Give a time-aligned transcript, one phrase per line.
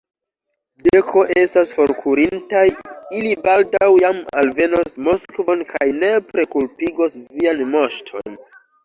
[0.85, 2.63] Deko estas forkurintaj,
[3.19, 8.41] ili baldaŭ jam alvenos Moskvon kaj nepre kulpigos vian moŝton!